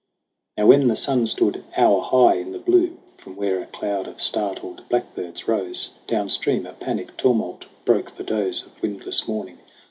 Now 0.57 0.65
when 0.65 0.87
the 0.87 0.95
sun 0.95 1.27
stood 1.27 1.63
hour 1.77 2.01
high 2.01 2.37
in 2.39 2.53
the 2.53 2.57
blue, 2.57 2.97
From 3.17 3.35
where 3.35 3.59
a 3.61 3.67
cloud 3.67 4.07
of 4.07 4.19
startled 4.19 4.81
blackbirds 4.89 5.47
rose 5.47 5.91
Down 6.07 6.27
stream, 6.27 6.65
a 6.65 6.73
panic 6.73 7.15
tumult 7.17 7.67
broke 7.85 8.15
the 8.17 8.23
doze 8.23 8.65
Of 8.65 8.81
windless 8.81 9.27
morning. 9.27 9.59